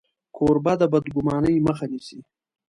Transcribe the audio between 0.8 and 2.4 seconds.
بدګمانۍ مخه نیسي.